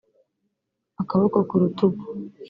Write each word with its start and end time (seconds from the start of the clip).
akaboko 1.01 1.37
ku 1.49 1.55
rutugu 1.61 2.03